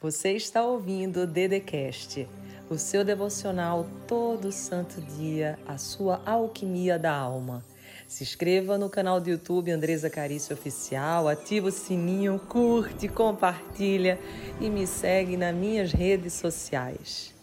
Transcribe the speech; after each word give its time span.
Você 0.00 0.30
está 0.34 0.62
ouvindo 0.62 1.22
o 1.22 1.26
Dedecast, 1.26 2.28
o 2.70 2.78
seu 2.78 3.04
devocional 3.04 3.84
todo 4.06 4.52
santo 4.52 5.00
dia, 5.00 5.58
a 5.66 5.76
sua 5.76 6.22
alquimia 6.24 6.96
da 6.96 7.12
alma. 7.12 7.64
Se 8.06 8.22
inscreva 8.22 8.78
no 8.78 8.88
canal 8.88 9.20
do 9.20 9.28
YouTube 9.28 9.72
Andresa 9.72 10.08
Carício 10.08 10.54
Oficial, 10.54 11.26
ativa 11.26 11.66
o 11.66 11.72
sininho, 11.72 12.38
curte, 12.38 13.08
compartilha 13.08 14.20
e 14.60 14.70
me 14.70 14.86
segue 14.86 15.36
nas 15.36 15.52
minhas 15.52 15.90
redes 15.90 16.34
sociais. 16.34 17.34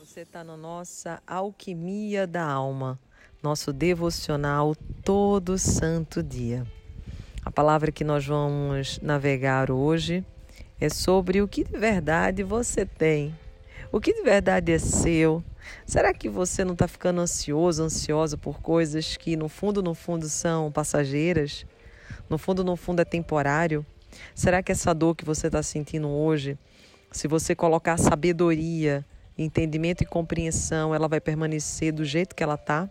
Você 0.00 0.22
está 0.22 0.42
na 0.42 0.56
nossa 0.56 1.22
alquimia 1.24 2.26
da 2.26 2.44
alma, 2.44 2.98
nosso 3.40 3.72
devocional 3.72 4.74
todo 5.04 5.56
santo 5.56 6.20
dia. 6.20 6.66
A 7.44 7.50
palavra 7.52 7.92
que 7.92 8.02
nós 8.02 8.26
vamos 8.26 8.98
navegar 9.00 9.70
hoje 9.70 10.24
é 10.80 10.88
sobre 10.88 11.40
o 11.40 11.48
que 11.48 11.64
de 11.64 11.78
verdade 11.78 12.42
você 12.42 12.84
tem, 12.84 13.34
o 13.90 14.00
que 14.00 14.12
de 14.12 14.22
verdade 14.22 14.72
é 14.72 14.78
seu. 14.78 15.42
Será 15.86 16.12
que 16.12 16.28
você 16.28 16.64
não 16.64 16.72
está 16.72 16.88
ficando 16.88 17.20
ansioso, 17.20 17.82
ansiosa 17.82 18.36
por 18.36 18.60
coisas 18.60 19.16
que 19.16 19.36
no 19.36 19.48
fundo, 19.48 19.82
no 19.82 19.94
fundo 19.94 20.28
são 20.28 20.72
passageiras? 20.72 21.64
No 22.28 22.38
fundo, 22.38 22.64
no 22.64 22.76
fundo 22.76 23.00
é 23.00 23.04
temporário? 23.04 23.84
Será 24.34 24.62
que 24.62 24.72
essa 24.72 24.94
dor 24.94 25.14
que 25.14 25.24
você 25.24 25.46
está 25.46 25.62
sentindo 25.62 26.08
hoje, 26.08 26.58
se 27.10 27.28
você 27.28 27.54
colocar 27.54 27.96
sabedoria, 27.96 29.04
entendimento 29.36 30.02
e 30.02 30.06
compreensão, 30.06 30.94
ela 30.94 31.08
vai 31.08 31.20
permanecer 31.20 31.92
do 31.92 32.04
jeito 32.04 32.34
que 32.34 32.42
ela 32.42 32.54
está? 32.54 32.90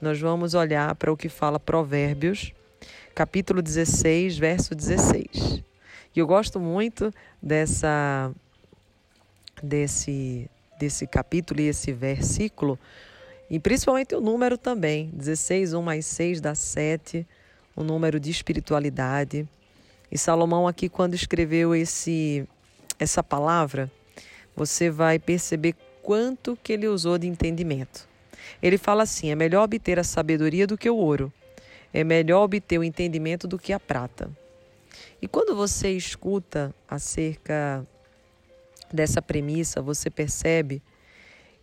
Nós 0.00 0.20
vamos 0.20 0.54
olhar 0.54 0.94
para 0.94 1.12
o 1.12 1.16
que 1.16 1.28
fala 1.28 1.58
Provérbios, 1.58 2.52
capítulo 3.14 3.62
16, 3.62 4.38
verso 4.38 4.74
16. 4.74 5.62
E 6.16 6.18
eu 6.18 6.26
gosto 6.26 6.58
muito 6.58 7.12
dessa 7.42 8.32
desse 9.62 10.50
desse 10.78 11.06
capítulo 11.06 11.60
e 11.60 11.68
esse 11.68 11.92
versículo, 11.92 12.78
e 13.50 13.58
principalmente 13.58 14.14
o 14.14 14.20
número 14.20 14.58
também, 14.58 15.10
16, 15.12 15.72
1 15.72 15.82
mais 15.82 16.04
6 16.04 16.40
dá 16.40 16.54
7, 16.54 17.26
o 17.74 17.82
número 17.82 18.20
de 18.20 18.30
espiritualidade. 18.30 19.48
E 20.10 20.18
Salomão 20.18 20.66
aqui 20.66 20.88
quando 20.88 21.14
escreveu 21.14 21.74
esse 21.74 22.48
essa 22.98 23.22
palavra, 23.22 23.90
você 24.54 24.88
vai 24.88 25.18
perceber 25.18 25.74
quanto 26.02 26.58
que 26.62 26.72
ele 26.72 26.88
usou 26.88 27.18
de 27.18 27.26
entendimento. 27.26 28.08
Ele 28.62 28.78
fala 28.78 29.02
assim: 29.02 29.30
é 29.30 29.34
melhor 29.34 29.64
obter 29.64 29.98
a 29.98 30.04
sabedoria 30.04 30.66
do 30.66 30.78
que 30.78 30.88
o 30.88 30.96
ouro, 30.96 31.30
é 31.92 32.02
melhor 32.02 32.42
obter 32.42 32.78
o 32.78 32.84
entendimento 32.84 33.46
do 33.46 33.58
que 33.58 33.72
a 33.74 33.80
prata. 33.80 34.30
E 35.20 35.28
quando 35.28 35.54
você 35.54 35.90
escuta 35.90 36.74
acerca 36.88 37.86
dessa 38.92 39.20
premissa, 39.20 39.82
você 39.82 40.10
percebe 40.10 40.82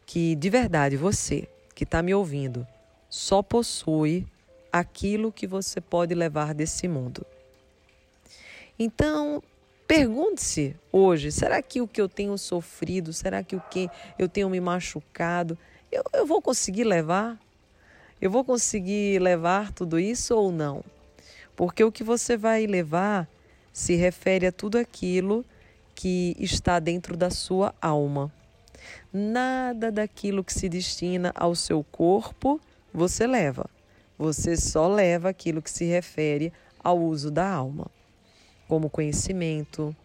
que 0.05 0.35
de 0.35 0.49
verdade 0.49 0.97
você 0.97 1.47
que 1.73 1.83
está 1.83 2.01
me 2.01 2.13
ouvindo 2.13 2.67
só 3.09 3.41
possui 3.41 4.27
aquilo 4.71 5.31
que 5.31 5.45
você 5.45 5.79
pode 5.79 6.15
levar 6.15 6.53
desse 6.53 6.87
mundo. 6.87 7.25
Então, 8.77 9.41
pergunte-se 9.87 10.75
hoje: 10.91 11.31
será 11.31 11.61
que 11.61 11.79
o 11.79 11.87
que 11.87 12.01
eu 12.01 12.09
tenho 12.09 12.37
sofrido, 12.37 13.13
será 13.13 13.43
que 13.43 13.55
o 13.55 13.61
que 13.61 13.89
eu 14.17 14.27
tenho 14.27 14.49
me 14.49 14.59
machucado, 14.59 15.57
eu, 15.91 16.03
eu 16.13 16.25
vou 16.25 16.41
conseguir 16.41 16.83
levar? 16.83 17.39
Eu 18.19 18.31
vou 18.31 18.43
conseguir 18.43 19.19
levar 19.19 19.71
tudo 19.71 19.99
isso 19.99 20.35
ou 20.35 20.51
não? 20.51 20.83
Porque 21.55 21.83
o 21.83 21.91
que 21.91 22.03
você 22.03 22.35
vai 22.35 22.65
levar 22.65 23.27
se 23.71 23.95
refere 23.95 24.47
a 24.47 24.51
tudo 24.51 24.77
aquilo 24.77 25.45
que 25.95 26.35
está 26.39 26.79
dentro 26.79 27.15
da 27.15 27.29
sua 27.29 27.73
alma. 27.81 28.31
Nada 29.11 29.91
daquilo 29.91 30.43
que 30.43 30.53
se 30.53 30.67
destina 30.67 31.31
ao 31.35 31.55
seu 31.55 31.83
corpo 31.83 32.59
você 32.93 33.25
leva. 33.25 33.69
Você 34.17 34.55
só 34.55 34.87
leva 34.87 35.29
aquilo 35.29 35.61
que 35.61 35.71
se 35.71 35.85
refere 35.85 36.53
ao 36.83 36.99
uso 36.99 37.31
da 37.31 37.49
alma, 37.49 37.87
como 38.67 38.89
conhecimento, 38.89 39.95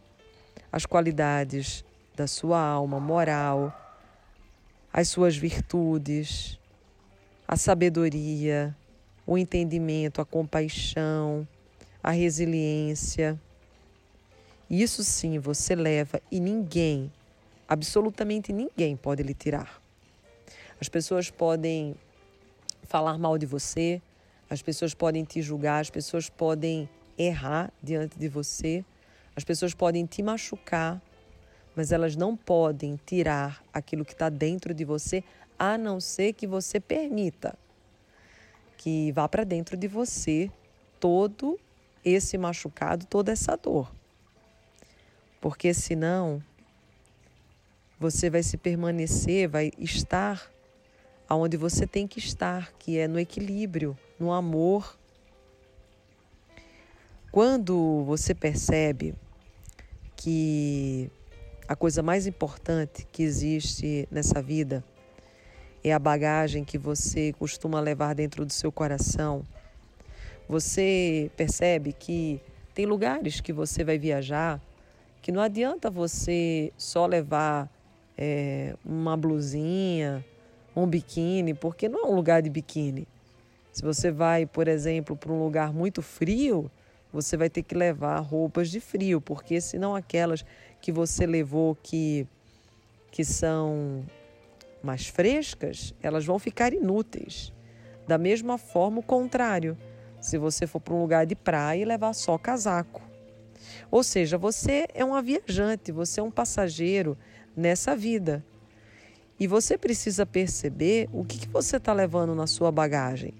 as 0.72 0.87
qualidades 0.87 1.84
da 2.16 2.26
sua 2.26 2.60
alma 2.60 2.98
moral, 2.98 3.72
as 4.92 5.08
suas 5.08 5.37
virtudes, 5.37 6.58
a 7.47 7.56
sabedoria, 7.56 8.75
o 9.28 9.38
entendimento, 9.38 10.20
a 10.20 10.24
compaixão, 10.24 11.46
a 12.02 12.10
resiliência 12.10 13.38
isso 14.70 15.02
sim 15.02 15.38
você 15.38 15.74
leva 15.74 16.20
e 16.30 16.38
ninguém, 16.38 17.10
absolutamente 17.66 18.52
ninguém 18.52 18.94
pode 18.96 19.22
lhe 19.22 19.32
tirar. 19.32 19.80
As 20.78 20.90
pessoas 20.90 21.30
podem 21.30 21.94
falar 22.82 23.16
mal 23.16 23.38
de 23.38 23.46
você, 23.46 24.02
as 24.50 24.60
pessoas 24.60 24.92
podem 24.92 25.24
te 25.24 25.40
julgar, 25.40 25.80
as 25.80 25.88
pessoas 25.88 26.28
podem 26.28 26.86
errar 27.16 27.72
diante 27.82 28.18
de 28.18 28.28
você, 28.28 28.84
as 29.34 29.42
pessoas 29.42 29.72
podem 29.72 30.04
te 30.04 30.22
machucar, 30.22 31.00
mas 31.74 31.90
elas 31.90 32.14
não 32.14 32.36
podem 32.36 33.00
tirar 33.06 33.64
aquilo 33.72 34.04
que 34.04 34.12
está 34.12 34.28
dentro 34.28 34.74
de 34.74 34.84
você, 34.84 35.24
a 35.58 35.78
não 35.78 35.98
ser 35.98 36.34
que 36.34 36.46
você 36.46 36.78
permita 36.78 37.56
que 38.78 39.12
vá 39.12 39.28
para 39.28 39.44
dentro 39.44 39.76
de 39.76 39.86
você 39.86 40.50
todo 40.98 41.60
esse 42.02 42.38
machucado, 42.38 43.04
toda 43.04 43.30
essa 43.30 43.54
dor 43.54 43.92
porque 45.40 45.72
senão 45.72 46.42
você 47.98 48.30
vai 48.30 48.42
se 48.42 48.56
permanecer, 48.56 49.48
vai 49.48 49.72
estar 49.78 50.50
aonde 51.28 51.56
você 51.56 51.86
tem 51.86 52.06
que 52.06 52.18
estar, 52.18 52.72
que 52.78 52.98
é 52.98 53.06
no 53.06 53.18
equilíbrio, 53.18 53.96
no 54.18 54.32
amor. 54.32 54.96
Quando 57.30 58.04
você 58.04 58.34
percebe 58.34 59.14
que 60.16 61.10
a 61.66 61.76
coisa 61.76 62.02
mais 62.02 62.26
importante 62.26 63.06
que 63.12 63.22
existe 63.22 64.08
nessa 64.10 64.40
vida 64.40 64.82
é 65.82 65.92
a 65.92 65.98
bagagem 65.98 66.64
que 66.64 66.78
você 66.78 67.32
costuma 67.38 67.80
levar 67.80 68.14
dentro 68.14 68.44
do 68.44 68.52
seu 68.52 68.72
coração, 68.72 69.44
você 70.48 71.30
percebe 71.36 71.92
que 71.92 72.40
tem 72.74 72.86
lugares 72.86 73.40
que 73.40 73.52
você 73.52 73.84
vai 73.84 73.98
viajar 73.98 74.60
que 75.20 75.32
não 75.32 75.42
adianta 75.42 75.90
você 75.90 76.72
só 76.76 77.06
levar 77.06 77.70
é, 78.16 78.74
uma 78.84 79.16
blusinha, 79.16 80.24
um 80.74 80.86
biquíni, 80.86 81.54
porque 81.54 81.88
não 81.88 82.04
é 82.04 82.06
um 82.06 82.14
lugar 82.14 82.40
de 82.40 82.48
biquíni. 82.48 83.06
Se 83.72 83.82
você 83.82 84.10
vai, 84.10 84.46
por 84.46 84.68
exemplo, 84.68 85.16
para 85.16 85.32
um 85.32 85.42
lugar 85.42 85.72
muito 85.72 86.02
frio, 86.02 86.70
você 87.12 87.36
vai 87.36 87.50
ter 87.50 87.62
que 87.62 87.74
levar 87.74 88.18
roupas 88.20 88.70
de 88.70 88.80
frio, 88.80 89.20
porque 89.20 89.60
senão 89.60 89.94
aquelas 89.94 90.44
que 90.80 90.90
você 90.90 91.26
levou 91.26 91.76
que, 91.82 92.26
que 93.10 93.24
são 93.24 94.04
mais 94.82 95.06
frescas, 95.06 95.94
elas 96.02 96.24
vão 96.24 96.38
ficar 96.38 96.72
inúteis. 96.72 97.52
Da 98.06 98.16
mesma 98.16 98.56
forma, 98.58 99.00
o 99.00 99.02
contrário. 99.02 99.76
Se 100.20 100.36
você 100.38 100.66
for 100.66 100.80
para 100.80 100.94
um 100.94 101.00
lugar 101.00 101.26
de 101.26 101.34
praia 101.34 101.82
e 101.82 101.84
levar 101.84 102.12
só 102.12 102.36
casaco, 102.36 103.02
ou 103.90 104.02
seja, 104.02 104.36
você 104.36 104.86
é 104.94 105.04
uma 105.04 105.22
viajante, 105.22 105.92
você 105.92 106.20
é 106.20 106.22
um 106.22 106.30
passageiro 106.30 107.16
nessa 107.56 107.96
vida. 107.96 108.44
E 109.40 109.46
você 109.46 109.78
precisa 109.78 110.26
perceber 110.26 111.08
o 111.12 111.24
que, 111.24 111.38
que 111.38 111.48
você 111.48 111.76
está 111.76 111.92
levando 111.92 112.34
na 112.34 112.46
sua 112.46 112.72
bagagem. 112.72 113.34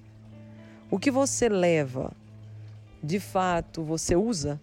O 0.91 0.99
que 0.99 1.11
você 1.11 1.49
leva, 1.49 2.13
de 3.03 3.21
fato, 3.21 3.83
você 3.83 4.17
usa? 4.17 4.61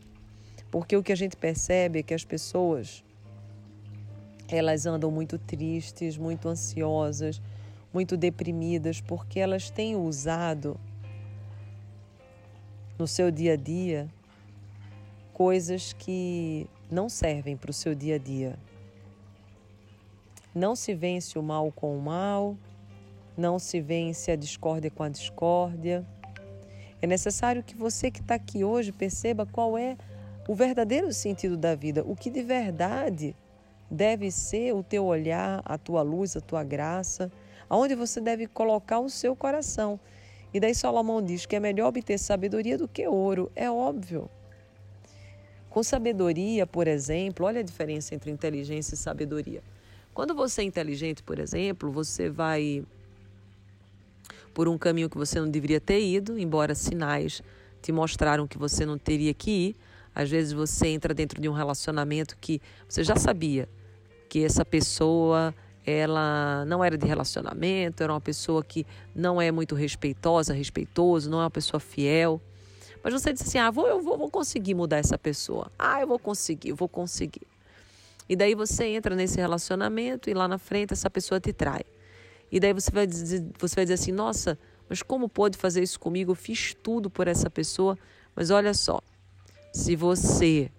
Porque 0.71 0.95
o 0.97 1.03
que 1.03 1.11
a 1.11 1.15
gente 1.15 1.37
percebe 1.37 1.99
é 1.99 2.03
que 2.03 2.13
as 2.13 2.23
pessoas 2.23 3.04
elas 4.49 4.85
andam 4.85 5.09
muito 5.09 5.37
tristes, 5.37 6.17
muito 6.17 6.47
ansiosas, 6.47 7.41
muito 7.93 8.17
deprimidas, 8.17 9.01
porque 9.01 9.39
elas 9.39 9.69
têm 9.69 9.95
usado 9.95 10.79
no 12.97 13.07
seu 13.07 13.31
dia 13.31 13.53
a 13.53 13.55
dia 13.55 14.07
coisas 15.33 15.93
que 15.93 16.69
não 16.89 17.09
servem 17.09 17.57
para 17.57 17.71
o 17.71 17.73
seu 17.73 17.93
dia 17.95 18.15
a 18.15 18.17
dia. 18.17 18.57
Não 20.53 20.75
se 20.75 20.93
vence 20.93 21.37
o 21.37 21.43
mal 21.43 21.71
com 21.71 21.97
o 21.97 22.01
mal, 22.01 22.55
não 23.37 23.59
se 23.59 23.81
vence 23.81 24.31
a 24.31 24.35
discórdia 24.35 24.89
com 24.89 25.03
a 25.03 25.09
discórdia. 25.09 26.05
É 27.01 27.07
necessário 27.07 27.61
que 27.61 27.75
você 27.75 28.09
que 28.09 28.21
está 28.21 28.35
aqui 28.35 28.63
hoje 28.63 28.91
perceba 28.93 29.45
qual 29.45 29.77
é 29.77 29.97
o 30.47 30.55
verdadeiro 30.55 31.11
sentido 31.11 31.57
da 31.57 31.75
vida, 31.75 32.03
o 32.05 32.15
que 32.15 32.29
de 32.29 32.41
verdade 32.41 33.35
deve 33.89 34.31
ser 34.31 34.73
o 34.73 34.83
teu 34.83 35.05
olhar, 35.05 35.61
a 35.65 35.77
tua 35.77 36.01
luz, 36.01 36.35
a 36.35 36.41
tua 36.41 36.63
graça, 36.63 37.31
aonde 37.69 37.95
você 37.95 38.19
deve 38.19 38.47
colocar 38.47 38.99
o 38.99 39.09
seu 39.09 39.35
coração. 39.35 39.99
E 40.53 40.59
daí 40.59 40.73
Salomão 40.73 41.21
diz 41.21 41.45
que 41.45 41.55
é 41.55 41.59
melhor 41.59 41.87
obter 41.87 42.17
sabedoria 42.17 42.77
do 42.77 42.87
que 42.87 43.07
ouro. 43.07 43.51
É 43.55 43.69
óbvio. 43.69 44.29
Com 45.69 45.83
sabedoria, 45.83 46.65
por 46.65 46.87
exemplo, 46.87 47.45
olha 47.45 47.59
a 47.59 47.63
diferença 47.63 48.15
entre 48.15 48.31
inteligência 48.31 48.95
e 48.95 48.97
sabedoria. 48.97 49.61
Quando 50.13 50.33
você 50.33 50.61
é 50.61 50.63
inteligente, 50.63 51.21
por 51.21 51.39
exemplo, 51.39 51.91
você 51.91 52.29
vai 52.29 52.85
por 54.53 54.69
um 54.69 54.77
caminho 54.77 55.09
que 55.09 55.17
você 55.17 55.37
não 55.37 55.49
deveria 55.49 55.81
ter 55.81 55.99
ido, 55.99 56.39
embora 56.39 56.73
sinais 56.73 57.43
te 57.81 57.91
mostraram 57.91 58.47
que 58.47 58.57
você 58.57 58.85
não 58.85 58.97
teria 58.97 59.33
que 59.33 59.51
ir. 59.51 59.75
Às 60.15 60.29
vezes 60.29 60.53
você 60.53 60.87
entra 60.87 61.13
dentro 61.13 61.41
de 61.41 61.49
um 61.49 61.53
relacionamento 61.53 62.37
que 62.39 62.61
você 62.87 63.03
já 63.03 63.17
sabia 63.17 63.67
que 64.29 64.43
essa 64.43 64.63
pessoa 64.63 65.53
ela 65.85 66.65
não 66.65 66.83
era 66.83 66.97
de 66.97 67.05
relacionamento, 67.05 68.01
era 68.01 68.11
uma 68.11 68.21
pessoa 68.21 68.63
que 68.63 68.87
não 69.13 69.39
é 69.39 69.51
muito 69.51 69.75
respeitosa, 69.75 70.53
respeitoso, 70.53 71.29
não 71.29 71.39
é 71.39 71.43
uma 71.43 71.51
pessoa 71.51 71.79
fiel. 71.79 72.41
Mas 73.03 73.13
você 73.13 73.31
disse 73.31 73.47
assim: 73.47 73.59
ah, 73.59 73.69
vou, 73.69 73.87
eu 73.87 74.01
vou, 74.01 74.17
vou 74.17 74.31
conseguir 74.31 74.73
mudar 74.73 74.97
essa 74.97 75.17
pessoa. 75.17 75.71
Ah, 75.77 76.01
eu 76.01 76.07
vou 76.07 76.17
conseguir, 76.17 76.69
eu 76.69 76.75
vou 76.75 76.89
conseguir. 76.89 77.45
E 78.27 78.35
daí 78.35 78.55
você 78.55 78.85
entra 78.85 79.15
nesse 79.15 79.37
relacionamento 79.37 80.29
e 80.29 80.33
lá 80.33 80.47
na 80.47 80.57
frente 80.57 80.93
essa 80.93 81.09
pessoa 81.09 81.39
te 81.39 81.53
trai. 81.53 81.83
E 82.51 82.59
daí 82.59 82.73
você 82.73 82.89
vai 82.89 83.05
dizer, 83.05 83.45
você 83.59 83.75
vai 83.75 83.85
dizer 83.85 83.95
assim: 83.95 84.11
nossa, 84.11 84.57
mas 84.89 85.03
como 85.03 85.29
pode 85.29 85.57
fazer 85.57 85.83
isso 85.83 85.99
comigo? 85.99 86.31
Eu 86.31 86.35
fiz 86.35 86.73
tudo 86.73 87.09
por 87.09 87.27
essa 87.27 87.49
pessoa. 87.49 87.95
Mas 88.35 88.49
olha 88.49 88.73
só, 88.73 88.99
se 89.75 89.93
você 89.93 90.71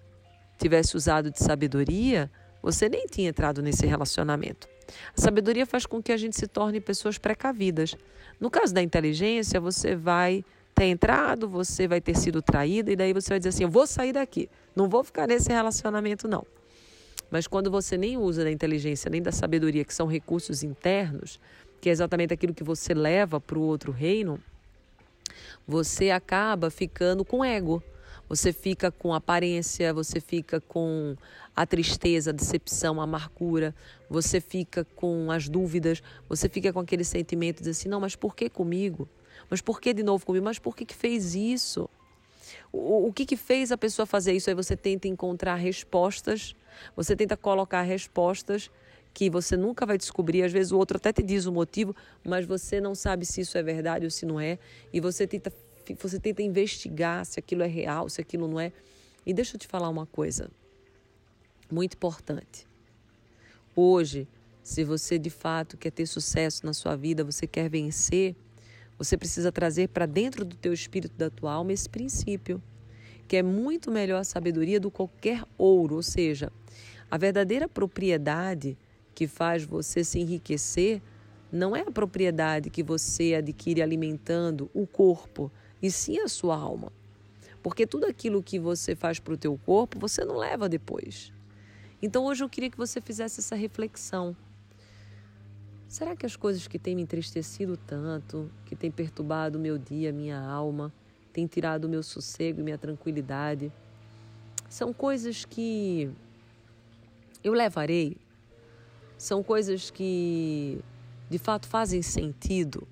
tivesse 0.58 0.96
usado 0.96 1.30
de 1.30 1.38
sabedoria, 1.38 2.30
você 2.62 2.88
nem 2.88 3.06
tinha 3.06 3.28
entrado 3.28 3.60
nesse 3.60 3.84
relacionamento. 3.84 4.66
A 5.14 5.20
sabedoria 5.20 5.66
faz 5.66 5.84
com 5.84 6.02
que 6.02 6.10
a 6.10 6.16
gente 6.16 6.34
se 6.34 6.46
torne 6.46 6.80
pessoas 6.80 7.18
precavidas. 7.18 7.94
No 8.40 8.50
caso 8.50 8.72
da 8.72 8.80
inteligência, 8.80 9.60
você 9.60 9.94
vai 9.94 10.42
ter 10.74 10.86
entrado, 10.86 11.46
você 11.46 11.86
vai 11.86 12.00
ter 12.00 12.16
sido 12.16 12.40
traída, 12.40 12.90
e 12.90 12.96
daí 12.96 13.12
você 13.12 13.28
vai 13.28 13.38
dizer 13.38 13.50
assim: 13.50 13.64
eu 13.64 13.68
vou 13.68 13.86
sair 13.86 14.14
daqui, 14.14 14.48
não 14.74 14.88
vou 14.88 15.04
ficar 15.04 15.26
nesse 15.26 15.50
relacionamento, 15.52 16.26
não. 16.26 16.46
Mas 17.30 17.46
quando 17.46 17.70
você 17.70 17.98
nem 17.98 18.16
usa 18.16 18.44
da 18.44 18.50
inteligência 18.50 19.10
nem 19.10 19.20
da 19.20 19.30
sabedoria, 19.30 19.84
que 19.84 19.92
são 19.92 20.06
recursos 20.06 20.62
internos, 20.62 21.38
que 21.82 21.90
é 21.90 21.92
exatamente 21.92 22.32
aquilo 22.32 22.54
que 22.54 22.64
você 22.64 22.94
leva 22.94 23.38
para 23.38 23.58
o 23.58 23.62
outro 23.62 23.92
reino, 23.92 24.40
você 25.68 26.10
acaba 26.10 26.70
ficando 26.70 27.26
com 27.26 27.44
ego. 27.44 27.82
Você 28.28 28.52
fica 28.52 28.90
com 28.90 29.14
aparência, 29.14 29.94
você 29.94 30.20
fica 30.20 30.60
com 30.60 31.16
a 31.54 31.64
tristeza, 31.64 32.30
a 32.30 32.32
decepção, 32.32 33.00
a 33.00 33.04
amargura, 33.04 33.74
você 34.10 34.40
fica 34.40 34.84
com 34.96 35.30
as 35.30 35.48
dúvidas, 35.48 36.02
você 36.28 36.48
fica 36.48 36.72
com 36.72 36.80
aquele 36.80 37.04
sentimento 37.04 37.62
de 37.62 37.70
assim, 37.70 37.88
não, 37.88 38.00
mas 38.00 38.16
por 38.16 38.34
que 38.34 38.50
comigo? 38.50 39.08
Mas 39.48 39.60
por 39.60 39.80
que 39.80 39.94
de 39.94 40.02
novo 40.02 40.24
comigo? 40.26 40.44
Mas 40.44 40.58
por 40.58 40.76
que, 40.76 40.84
que 40.84 40.94
fez 40.94 41.34
isso? 41.34 41.88
O, 42.72 43.08
o 43.08 43.12
que, 43.12 43.24
que 43.24 43.36
fez 43.36 43.70
a 43.72 43.78
pessoa 43.78 44.06
fazer 44.06 44.32
isso? 44.32 44.50
Aí 44.50 44.54
você 44.54 44.76
tenta 44.76 45.08
encontrar 45.08 45.54
respostas, 45.54 46.54
você 46.94 47.14
tenta 47.14 47.36
colocar 47.36 47.82
respostas 47.82 48.70
que 49.14 49.30
você 49.30 49.56
nunca 49.56 49.86
vai 49.86 49.96
descobrir. 49.96 50.42
Às 50.42 50.52
vezes 50.52 50.72
o 50.72 50.78
outro 50.78 50.96
até 50.98 51.12
te 51.12 51.22
diz 51.22 51.46
o 51.46 51.52
motivo, 51.52 51.94
mas 52.24 52.44
você 52.44 52.80
não 52.80 52.94
sabe 52.94 53.24
se 53.24 53.40
isso 53.40 53.56
é 53.56 53.62
verdade 53.62 54.04
ou 54.04 54.10
se 54.10 54.26
não 54.26 54.38
é. 54.38 54.58
E 54.92 55.00
você 55.00 55.26
tenta, 55.26 55.52
você 55.94 56.18
tenta 56.18 56.42
investigar 56.42 57.24
se 57.24 57.38
aquilo 57.38 57.62
é 57.62 57.66
real, 57.66 58.08
se 58.08 58.20
aquilo 58.20 58.48
não 58.48 58.58
é. 58.58 58.72
E 59.24 59.32
deixa 59.32 59.56
eu 59.56 59.60
te 59.60 59.66
falar 59.66 59.88
uma 59.88 60.06
coisa 60.06 60.50
muito 61.70 61.94
importante. 61.94 62.66
Hoje, 63.74 64.26
se 64.62 64.82
você 64.84 65.18
de 65.18 65.30
fato 65.30 65.76
quer 65.76 65.90
ter 65.90 66.06
sucesso 66.06 66.64
na 66.64 66.72
sua 66.72 66.96
vida, 66.96 67.22
você 67.22 67.46
quer 67.46 67.68
vencer, 67.68 68.34
você 68.98 69.16
precisa 69.16 69.52
trazer 69.52 69.88
para 69.88 70.06
dentro 70.06 70.44
do 70.44 70.56
teu 70.56 70.72
espírito, 70.72 71.14
da 71.16 71.28
tua 71.28 71.52
alma, 71.52 71.72
esse 71.72 71.88
princípio, 71.88 72.62
que 73.28 73.36
é 73.36 73.42
muito 73.42 73.90
melhor 73.90 74.20
a 74.20 74.24
sabedoria 74.24 74.80
do 74.80 74.90
que 74.90 74.96
qualquer 74.96 75.44
ouro, 75.58 75.96
ou 75.96 76.02
seja, 76.02 76.50
a 77.10 77.18
verdadeira 77.18 77.68
propriedade 77.68 78.76
que 79.14 79.26
faz 79.26 79.64
você 79.64 80.02
se 80.02 80.18
enriquecer 80.18 81.00
não 81.50 81.76
é 81.76 81.82
a 81.82 81.90
propriedade 81.90 82.70
que 82.70 82.82
você 82.82 83.34
adquire 83.34 83.82
alimentando 83.82 84.70
o 84.74 84.86
corpo, 84.86 85.50
e 85.82 85.90
sim 85.90 86.18
a 86.20 86.28
sua 86.28 86.56
alma. 86.56 86.92
Porque 87.62 87.86
tudo 87.86 88.06
aquilo 88.06 88.42
que 88.42 88.58
você 88.58 88.94
faz 88.94 89.18
para 89.18 89.34
o 89.34 89.36
teu 89.36 89.58
corpo, 89.64 89.98
você 89.98 90.24
não 90.24 90.36
leva 90.36 90.68
depois. 90.68 91.32
Então 92.00 92.24
hoje 92.24 92.44
eu 92.44 92.48
queria 92.48 92.70
que 92.70 92.76
você 92.76 93.00
fizesse 93.00 93.40
essa 93.40 93.56
reflexão. 93.56 94.36
Será 95.88 96.14
que 96.14 96.26
as 96.26 96.36
coisas 96.36 96.66
que 96.66 96.78
têm 96.78 96.94
me 96.94 97.02
entristecido 97.02 97.76
tanto, 97.76 98.50
que 98.66 98.76
têm 98.76 98.90
perturbado 98.90 99.58
o 99.58 99.60
meu 99.60 99.78
dia, 99.78 100.12
minha 100.12 100.38
alma, 100.38 100.92
têm 101.32 101.46
tirado 101.46 101.84
o 101.84 101.88
meu 101.88 102.02
sossego 102.02 102.60
e 102.60 102.62
minha 102.62 102.78
tranquilidade, 102.78 103.72
são 104.68 104.92
coisas 104.92 105.44
que 105.44 106.10
eu 107.42 107.52
levarei? 107.52 108.16
São 109.16 109.42
coisas 109.42 109.90
que 109.90 110.80
de 111.30 111.38
fato 111.38 111.66
fazem 111.66 112.02
sentido? 112.02 112.86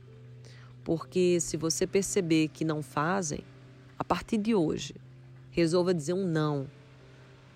Porque 0.85 1.39
se 1.41 1.57
você 1.57 1.87
perceber 1.87 2.49
que 2.49 2.65
não 2.65 2.83
fazem, 2.83 3.41
a 3.99 4.05
partir 4.05 4.37
de 4.37 4.55
hoje, 4.55 4.95
resolva 5.51 5.95
dizer 5.95 6.13
um 6.13 6.27
não. 6.27 6.67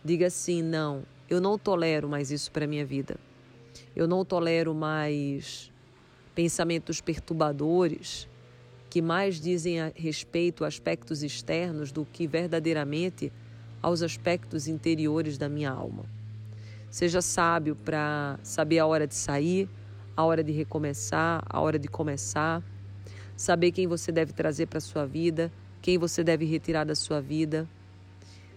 Diga 0.04 0.28
assim: 0.28 0.62
não, 0.62 1.04
eu 1.28 1.40
não 1.40 1.58
tolero 1.58 2.08
mais 2.08 2.30
isso 2.30 2.50
para 2.50 2.66
minha 2.66 2.86
vida. 2.86 3.16
Eu 3.94 4.08
não 4.08 4.24
tolero 4.24 4.74
mais 4.74 5.70
pensamentos 6.34 7.00
perturbadores 7.00 8.28
que 8.88 9.02
mais 9.02 9.40
dizem 9.40 9.80
a 9.80 9.92
respeito 9.94 10.64
a 10.64 10.68
aspectos 10.68 11.22
externos 11.22 11.92
do 11.92 12.06
que 12.06 12.26
verdadeiramente 12.26 13.30
aos 13.82 14.02
aspectos 14.02 14.66
interiores 14.66 15.36
da 15.36 15.48
minha 15.48 15.70
alma. 15.70 16.04
Seja 16.90 17.20
sábio 17.20 17.76
para 17.76 18.38
saber 18.42 18.78
a 18.78 18.86
hora 18.86 19.06
de 19.06 19.14
sair, 19.14 19.68
a 20.16 20.24
hora 20.24 20.42
de 20.42 20.52
recomeçar, 20.52 21.44
a 21.46 21.60
hora 21.60 21.78
de 21.78 21.86
começar, 21.86 22.62
saber 23.38 23.70
quem 23.70 23.86
você 23.86 24.10
deve 24.10 24.32
trazer 24.32 24.66
para 24.66 24.78
a 24.78 24.80
sua 24.80 25.06
vida, 25.06 25.50
quem 25.80 25.96
você 25.96 26.24
deve 26.24 26.44
retirar 26.44 26.84
da 26.84 26.96
sua 26.96 27.20
vida. 27.20 27.68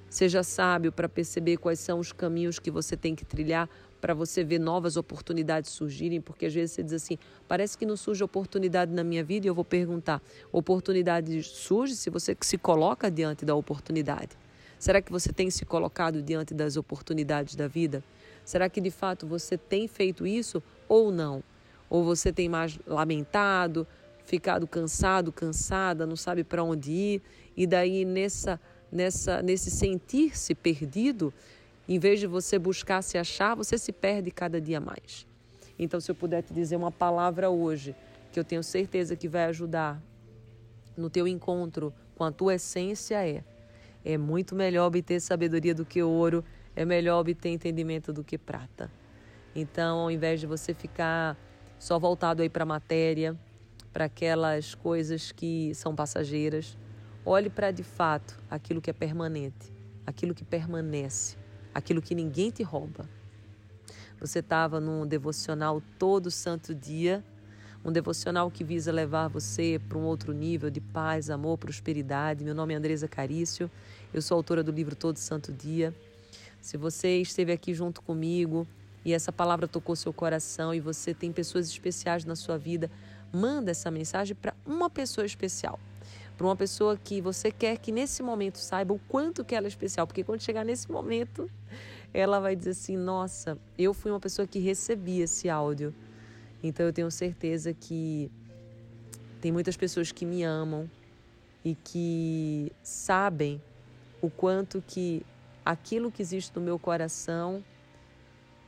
Seja 0.10 0.42
sábio 0.42 0.92
para 0.92 1.08
perceber 1.08 1.58
quais 1.58 1.80
são 1.80 2.00
os 2.00 2.12
caminhos 2.12 2.58
que 2.58 2.72
você 2.72 2.98
tem 2.98 3.16
que 3.16 3.24
trilhar 3.24 3.70
para 4.02 4.16
você 4.16 4.44
ver 4.44 4.60
novas 4.60 4.98
oportunidades 4.98 5.70
surgirem, 5.70 6.20
porque 6.20 6.48
às 6.48 6.54
vezes 6.54 6.72
você 6.72 6.84
diz 6.84 6.94
assim: 6.94 7.18
parece 7.48 7.78
que 7.78 7.86
não 7.86 7.96
surge 7.96 8.24
oportunidade 8.24 8.92
na 8.92 9.04
minha 9.04 9.24
vida, 9.24 9.46
e 9.46 9.50
eu 9.50 9.56
vou 9.56 9.64
perguntar: 9.64 10.20
oportunidade 10.52 11.44
surge 11.44 11.96
se 11.96 12.10
você 12.10 12.36
se 12.42 12.58
coloca 12.58 13.10
diante 13.10 13.46
da 13.46 13.54
oportunidade? 13.54 14.36
Será 14.80 15.00
que 15.00 15.12
você 15.12 15.32
tem 15.32 15.52
se 15.52 15.64
colocado 15.64 16.24
diante 16.24 16.56
das 16.56 16.76
oportunidades 16.76 17.54
da 17.54 17.68
vida? 17.68 18.04
Será 18.44 18.68
que 18.68 18.82
de 18.82 18.90
fato 18.90 19.28
você 19.28 19.56
tem 19.56 19.88
feito 19.88 20.26
isso 20.26 20.62
ou 20.90 21.12
não? 21.12 21.44
Ou 21.88 22.04
você 22.04 22.34
tem 22.34 22.50
mais 22.50 22.80
lamentado, 22.88 23.86
ficado 24.26 24.68
cansado, 24.68 25.32
cansada, 25.32 26.06
não 26.06 26.16
sabe 26.16 26.44
para 26.44 26.64
onde 26.64 26.92
ir, 26.92 27.22
e 27.56 27.68
daí 27.68 28.06
nessa 28.06 28.60
nessa, 28.92 29.42
nesse 29.42 29.72
sentir-se 29.72 30.54
perdido, 30.54 31.34
em 31.88 31.98
vez 31.98 32.20
de 32.20 32.28
você 32.28 32.60
buscar 32.60 33.02
se 33.02 33.18
achar, 33.18 33.56
você 33.56 33.78
se 33.78 33.92
perde 33.92 34.30
cada 34.30 34.60
dia 34.60 34.80
mais. 34.80 35.26
Então, 35.80 36.00
se 36.00 36.12
eu 36.12 36.16
puder 36.16 36.44
te 36.44 36.54
dizer 36.54 36.76
uma 36.76 36.92
palavra 36.92 37.50
hoje, 37.50 37.96
que 38.32 38.40
eu 38.40 38.44
tenho 38.44 38.64
certeza 38.64 39.16
que 39.16 39.28
vai 39.28 39.46
ajudar 39.46 40.02
no 40.96 41.10
teu 41.10 41.28
encontro 41.28 41.94
com 42.16 42.24
a 42.24 42.32
tua 42.32 42.56
essência, 42.56 43.26
é: 43.26 43.44
é 44.04 44.18
muito 44.18 44.56
melhor 44.56 44.88
obter 44.88 45.20
sabedoria 45.20 45.74
do 45.74 45.86
que 45.86 46.04
ouro, 46.04 46.44
é 46.76 46.86
melhor 46.86 47.20
obter 47.20 47.50
entendimento 47.50 48.14
do 48.14 48.24
que 48.24 48.38
prata. 48.38 48.92
Então, 49.56 50.00
ao 50.00 50.12
invés 50.12 50.40
de 50.40 50.48
você 50.48 50.74
ficar 50.74 51.38
só 51.80 51.98
voltado 51.98 52.42
aí 52.42 52.50
para 52.50 52.64
a 52.64 52.66
matéria, 52.66 53.36
para 53.92 54.06
aquelas 54.06 54.76
coisas 54.76 55.32
que 55.32 55.74
são 55.76 55.96
passageiras, 55.96 56.78
Olhe 57.24 57.52
para 57.52 57.70
de 57.70 57.84
fato 57.84 58.36
aquilo 58.50 58.82
que 58.82 58.90
é 58.90 58.94
permanente, 58.94 59.72
aquilo 60.08 60.34
que 60.34 60.44
permanece, 60.44 61.38
aquilo 61.72 62.02
que 62.02 62.16
ninguém 62.16 62.50
te 62.50 62.64
rouba. 62.64 63.08
Você 64.20 64.40
estava 64.40 64.80
num 64.80 65.06
devocional 65.06 65.84
todo 66.00 66.32
santo 66.32 66.74
dia, 66.74 67.24
um 67.86 67.92
devocional 67.92 68.50
que 68.50 68.64
visa 68.64 68.92
levar 68.92 69.28
você 69.28 69.80
para 69.88 70.00
um 70.00 70.04
outro 70.04 70.34
nível 70.34 70.72
de 70.72 70.82
paz, 70.82 71.30
amor, 71.30 71.60
prosperidade. 71.60 72.44
Meu 72.44 72.56
nome 72.56 72.74
é 72.74 72.78
Andresa 72.78 73.08
Carício, 73.08 73.70
eu 74.12 74.22
sou 74.22 74.36
autora 74.36 74.64
do 74.64 74.72
livro 74.72 74.96
Todo 74.96 75.18
Santo 75.18 75.54
Dia. 75.54 75.94
Se 76.60 76.76
você 76.76 77.22
esteve 77.22 77.52
aqui 77.52 77.72
junto 77.72 78.02
comigo 78.02 78.68
e 79.06 79.14
essa 79.14 79.32
palavra 79.32 79.68
tocou 79.68 79.96
seu 79.96 80.12
coração 80.12 80.74
e 80.74 80.80
você 80.80 81.14
tem 81.14 81.32
pessoas 81.32 81.68
especiais 81.68 82.26
na 82.26 82.36
sua 82.36 82.58
vida, 82.58 82.90
manda 83.32 83.72
essa 83.72 83.90
mensagem 83.90 84.36
para 84.36 84.54
uma 84.66 84.90
pessoa 84.90 85.26
especial 85.26 85.80
para 86.42 86.48
uma 86.48 86.56
pessoa 86.56 86.98
que 86.98 87.22
você 87.22 87.52
quer 87.52 87.78
que 87.78 87.92
nesse 87.92 88.24
momento 88.24 88.58
saiba 88.58 88.96
o 88.96 89.00
quanto 89.08 89.46
que 89.46 89.54
ela 89.54 89.68
é 89.68 89.70
especial, 89.70 90.08
porque 90.08 90.24
quando 90.24 90.42
chegar 90.42 90.66
nesse 90.66 90.92
momento, 90.92 91.48
ela 92.12 92.40
vai 92.40 92.56
dizer 92.56 92.72
assim: 92.72 92.98
"Nossa, 92.98 93.60
eu 93.78 93.94
fui 93.94 94.10
uma 94.10 94.20
pessoa 94.20 94.48
que 94.48 94.58
recebi 94.58 95.22
esse 95.22 95.48
áudio". 95.50 95.94
Então 96.64 96.84
eu 96.84 96.92
tenho 96.92 97.12
certeza 97.12 97.76
que 97.76 98.32
tem 99.40 99.52
muitas 99.52 99.78
pessoas 99.78 100.12
que 100.12 100.26
me 100.26 100.42
amam 100.42 100.90
e 101.64 101.76
que 101.76 102.72
sabem 102.82 103.62
o 104.20 104.28
quanto 104.28 104.84
que 104.88 105.24
aquilo 105.64 106.12
que 106.12 106.24
existe 106.24 106.56
no 106.56 106.62
meu 106.62 106.80
coração 106.80 107.64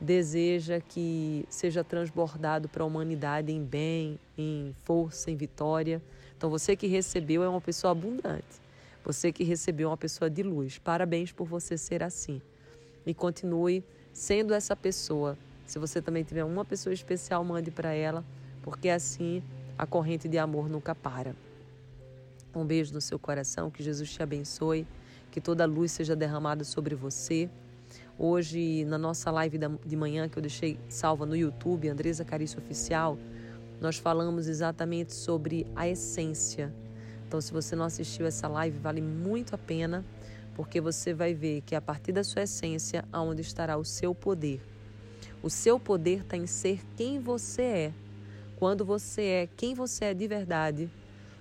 deseja 0.04 0.80
que 0.80 1.44
seja 1.48 1.82
transbordado 1.82 2.68
para 2.68 2.84
a 2.84 2.86
humanidade 2.86 3.50
em 3.50 3.64
bem, 3.64 4.20
em 4.38 4.74
força, 4.84 5.30
em 5.30 5.36
vitória. 5.36 6.00
Então 6.36 6.48
você 6.48 6.76
que 6.76 6.86
recebeu 6.86 7.42
é 7.42 7.48
uma 7.48 7.60
pessoa 7.60 7.90
abundante. 7.90 8.62
Você 9.04 9.32
que 9.32 9.42
recebeu 9.42 9.88
é 9.88 9.90
uma 9.90 9.96
pessoa 9.96 10.30
de 10.30 10.42
luz. 10.42 10.78
Parabéns 10.78 11.32
por 11.32 11.46
você 11.46 11.76
ser 11.76 12.02
assim. 12.02 12.40
E 13.04 13.12
continue 13.12 13.82
sendo 14.12 14.54
essa 14.54 14.76
pessoa. 14.76 15.36
Se 15.66 15.78
você 15.78 16.00
também 16.00 16.22
tiver 16.22 16.44
uma 16.44 16.64
pessoa 16.64 16.92
especial, 16.92 17.42
mande 17.42 17.70
para 17.70 17.92
ela, 17.92 18.24
porque 18.62 18.88
assim 18.88 19.42
a 19.76 19.86
corrente 19.86 20.28
de 20.28 20.38
amor 20.38 20.68
nunca 20.68 20.94
para. 20.94 21.34
Um 22.54 22.64
beijo 22.64 22.94
no 22.94 23.00
seu 23.00 23.18
coração, 23.18 23.70
que 23.70 23.82
Jesus 23.82 24.10
te 24.12 24.22
abençoe, 24.22 24.86
que 25.30 25.40
toda 25.40 25.64
a 25.64 25.66
luz 25.66 25.90
seja 25.90 26.14
derramada 26.14 26.62
sobre 26.62 26.94
você. 26.94 27.50
Hoje, 28.16 28.84
na 28.84 28.96
nossa 28.96 29.28
live 29.32 29.58
de 29.84 29.96
manhã, 29.96 30.28
que 30.28 30.38
eu 30.38 30.40
deixei 30.40 30.78
salva 30.88 31.26
no 31.26 31.34
YouTube, 31.34 31.88
Andresa 31.88 32.24
Carício 32.24 32.60
Oficial, 32.60 33.18
nós 33.80 33.98
falamos 33.98 34.46
exatamente 34.46 35.12
sobre 35.12 35.66
a 35.74 35.88
essência. 35.88 36.72
Então, 37.26 37.40
se 37.40 37.52
você 37.52 37.74
não 37.74 37.84
assistiu 37.84 38.24
essa 38.24 38.46
live, 38.46 38.78
vale 38.78 39.00
muito 39.00 39.56
a 39.56 39.58
pena, 39.58 40.04
porque 40.54 40.80
você 40.80 41.12
vai 41.12 41.34
ver 41.34 41.62
que 41.62 41.74
a 41.74 41.80
partir 41.80 42.12
da 42.12 42.22
sua 42.22 42.42
essência, 42.42 43.04
aonde 43.12 43.42
estará 43.42 43.76
o 43.76 43.84
seu 43.84 44.14
poder. 44.14 44.62
O 45.42 45.50
seu 45.50 45.80
poder 45.80 46.20
está 46.20 46.36
em 46.36 46.46
ser 46.46 46.82
quem 46.96 47.18
você 47.18 47.62
é. 47.62 47.92
Quando 48.54 48.84
você 48.84 49.22
é 49.22 49.48
quem 49.56 49.74
você 49.74 50.04
é 50.04 50.14
de 50.14 50.28
verdade, 50.28 50.88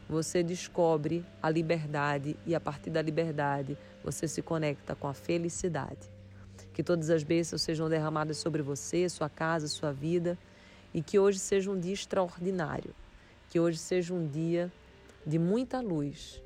você 0.10 0.42
descobre 0.42 1.24
a 1.40 1.52
liberdade 1.52 2.36
e 2.48 2.56
a 2.56 2.60
partir 2.60 2.90
da 2.90 3.02
liberdade 3.02 3.78
você 4.04 4.28
se 4.28 4.42
conecta 4.42 4.96
com 4.96 5.08
a 5.08 5.14
felicidade. 5.14 6.13
Que 6.74 6.84
todas 6.84 7.10
as 7.10 7.24
bênçãos 7.24 7.62
sejam 7.62 7.88
derramadas 7.88 8.38
sobre 8.38 8.62
você, 8.62 9.08
sua 9.08 9.30
casa, 9.30 9.68
sua 9.68 9.92
vida 9.92 10.38
e 10.94 11.02
que 11.02 11.18
hoje 11.18 11.40
seja 11.40 11.72
um 11.72 11.80
dia 11.80 11.94
extraordinário. 11.94 12.94
Que 13.50 13.60
hoje 13.60 13.78
seja 13.78 14.14
um 14.14 14.28
dia 14.28 14.72
de 15.26 15.40
muita 15.40 15.80
luz, 15.80 16.42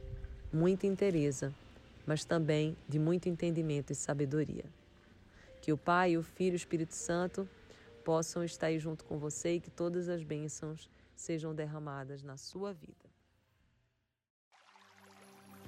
muita 0.52 0.86
interesa, 0.86 1.54
mas 2.06 2.24
também 2.24 2.76
de 2.88 3.00
muito 3.00 3.28
entendimento 3.28 3.92
e 3.92 3.96
sabedoria. 3.96 4.66
Que 5.62 5.74
o 5.74 5.78
Pai, 5.78 6.18
o 6.18 6.24
Filho 6.24 6.54
e 6.54 6.56
o 6.56 6.56
Espírito 6.56 6.96
Santo 6.96 7.48
possam 8.04 8.44
estar 8.44 8.68
aí 8.68 8.80
junto 8.80 9.04
com 9.04 9.18
você 9.18 9.56
e 9.56 9.60
que 9.60 9.70
todas 9.70 10.08
as 10.08 10.24
bênçãos 10.24 10.90
sejam 11.16 11.54
derramadas 11.54 12.24
na 12.24 12.38
sua 12.38 12.72
vida. 12.72 13.07